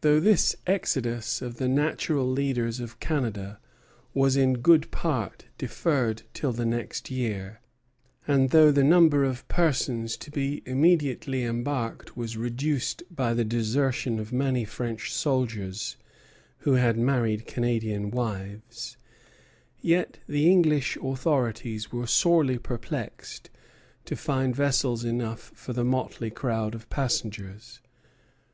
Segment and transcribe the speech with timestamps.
[0.00, 3.60] Though this exodus of the natural leaders of Canada
[4.14, 7.60] was in good part deferred till the next year,
[8.26, 14.18] and though the number of persons to be immediately embarked was reduced by the desertion
[14.18, 15.98] of many French soldiers
[16.60, 18.96] who had married Canadian wives,
[19.82, 23.50] yet the English authorities were sorely perplexed
[24.06, 27.82] to find vessels enough for the motley crowd of passengers.